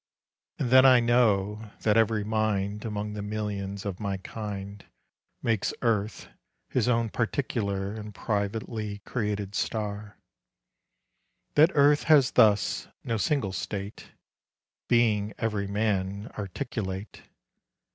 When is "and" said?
0.57-0.71, 7.93-8.11